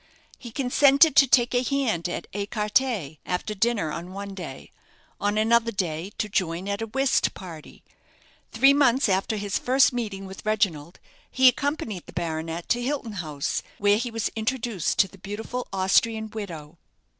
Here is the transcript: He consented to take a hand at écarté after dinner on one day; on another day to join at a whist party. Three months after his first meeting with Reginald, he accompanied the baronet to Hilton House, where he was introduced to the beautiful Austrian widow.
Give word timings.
He 0.39 0.49
consented 0.49 1.15
to 1.17 1.27
take 1.27 1.53
a 1.53 1.61
hand 1.61 2.09
at 2.09 2.25
écarté 2.31 3.19
after 3.23 3.53
dinner 3.53 3.91
on 3.91 4.13
one 4.13 4.33
day; 4.33 4.71
on 5.19 5.37
another 5.37 5.71
day 5.71 6.11
to 6.17 6.27
join 6.27 6.67
at 6.67 6.81
a 6.81 6.87
whist 6.87 7.35
party. 7.35 7.83
Three 8.51 8.73
months 8.73 9.07
after 9.07 9.37
his 9.37 9.59
first 9.59 9.93
meeting 9.93 10.25
with 10.25 10.43
Reginald, 10.43 10.99
he 11.29 11.47
accompanied 11.47 12.07
the 12.07 12.13
baronet 12.13 12.67
to 12.69 12.81
Hilton 12.81 13.11
House, 13.21 13.61
where 13.77 13.97
he 13.99 14.09
was 14.09 14.31
introduced 14.35 14.97
to 14.97 15.07
the 15.07 15.19
beautiful 15.19 15.67
Austrian 15.71 16.31
widow. 16.31 16.79